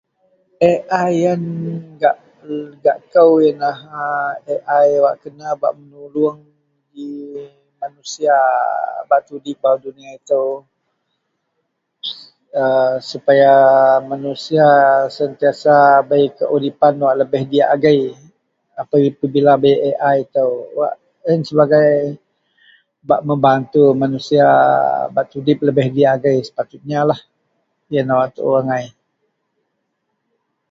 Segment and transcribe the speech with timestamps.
[0.71, 1.43] AI iyen
[2.83, 3.79] gak kou iyenlah
[4.75, 6.39] AI wak kena bak menulong
[6.93, 7.07] ji
[7.81, 8.35] manusia
[9.09, 12.93] bak tudip baau duniya ito.....aaa.....
[13.11, 13.53] Supaya
[14.11, 14.67] manusia
[15.17, 15.75] sentiasa
[16.09, 18.01] bei keudipan wak lebeh diyak agei
[18.81, 20.43] apabila bei AI ito
[20.79, 20.93] wak
[21.25, 21.89] iyen sebagai
[23.09, 24.47] bak membatu manusia
[25.15, 27.19] bak tudip lebih diyak agei sepatunyalah
[27.91, 28.85] Iyen wak tuo angai.